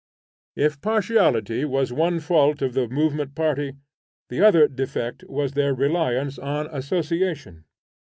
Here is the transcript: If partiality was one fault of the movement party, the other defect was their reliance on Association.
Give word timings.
If 0.55 0.81
partiality 0.81 1.63
was 1.63 1.93
one 1.93 2.19
fault 2.21 2.63
of 2.63 2.73
the 2.73 2.87
movement 2.87 3.35
party, 3.35 3.75
the 4.29 4.41
other 4.41 4.67
defect 4.67 5.23
was 5.25 5.51
their 5.51 5.75
reliance 5.75 6.39
on 6.39 6.65
Association. 6.71 7.65